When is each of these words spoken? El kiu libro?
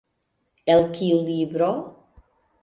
El 0.75 0.81
kiu 0.95 1.19
libro? 1.27 1.69